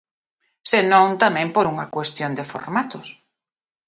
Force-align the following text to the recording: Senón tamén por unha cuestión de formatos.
Senón 0.71 1.07
tamén 1.23 1.47
por 1.55 1.65
unha 1.73 1.87
cuestión 1.95 2.31
de 2.37 2.47
formatos. 2.51 3.07